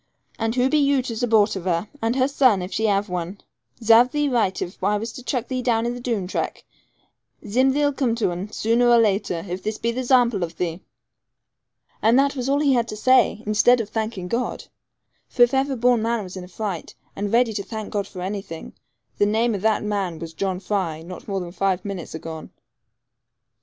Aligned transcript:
And 0.39 0.55
who 0.55 0.67
be 0.67 0.79
you 0.79 1.03
to 1.03 1.13
zupport 1.15 1.55
of 1.55 1.65
her, 1.65 1.87
and 2.01 2.15
her 2.15 2.27
son, 2.27 2.63
if 2.63 2.73
she 2.73 2.87
have 2.87 3.07
one? 3.07 3.39
Zarve 3.81 4.09
thee 4.09 4.27
right 4.29 4.59
if 4.59 4.83
I 4.83 4.97
was 4.97 5.13
to 5.13 5.23
chuck 5.23 5.47
thee 5.47 5.61
down 5.61 5.85
into 5.85 5.93
the 5.93 6.01
Doone 6.01 6.25
track. 6.25 6.65
Zim 7.47 7.71
thee'll 7.71 7.93
come 7.93 8.15
to 8.15 8.31
un, 8.31 8.47
zooner 8.47 8.89
or 8.89 8.97
later, 8.99 9.45
if 9.47 9.61
this 9.61 9.77
be 9.77 9.91
the 9.91 10.01
zample 10.01 10.41
of 10.41 10.57
thee.' 10.57 10.81
And 12.01 12.17
that 12.17 12.35
was 12.35 12.49
all 12.49 12.61
he 12.61 12.73
had 12.73 12.87
to 12.87 12.95
say, 12.97 13.43
instead 13.45 13.79
of 13.79 13.89
thanking 13.89 14.27
God! 14.27 14.63
For 15.27 15.43
if 15.43 15.53
ever 15.53 15.75
born 15.75 16.01
man 16.01 16.23
was 16.23 16.35
in 16.35 16.45
a 16.45 16.47
fright, 16.47 16.95
and 17.15 17.31
ready 17.31 17.53
to 17.53 17.61
thank 17.63 17.91
God 17.93 18.07
for 18.07 18.21
anything, 18.23 18.73
the 19.19 19.27
name 19.27 19.53
of 19.53 19.61
that 19.61 19.83
man 19.83 20.17
was 20.17 20.33
John 20.33 20.59
Fry 20.59 21.03
not 21.03 21.27
more 21.27 21.39
than 21.39 21.51
five 21.51 21.85
minutes 21.85 22.15
agone. 22.15 22.49